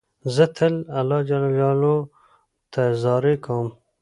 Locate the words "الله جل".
0.99-1.43